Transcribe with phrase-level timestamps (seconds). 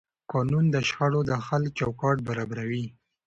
[0.31, 2.85] قانون د شخړو د حل چوکاټ برابروي.